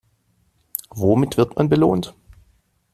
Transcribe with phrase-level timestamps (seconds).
[0.89, 2.15] Womit wird man belohnt?